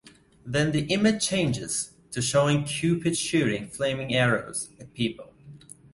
[0.47, 5.31] Then the image changes to showing cupid shooting flaming arrows at people.